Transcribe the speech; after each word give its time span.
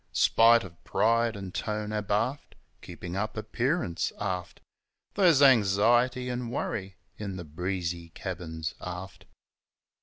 Spite 0.13 0.65
o' 0.65 0.71
pride 0.83 1.37
an' 1.37 1.51
tone 1.51 1.91
abaft 1.91 2.55
(Keepin' 2.81 3.15
up 3.15 3.37
appearance, 3.37 4.11
aft) 4.19 4.59
There's 5.13 5.43
anxiety 5.43 6.27
an' 6.27 6.49
worry 6.49 6.97
in 7.19 7.35
the 7.35 7.45
breezy 7.45 8.09
cabins 8.09 8.73
aft. 8.81 9.25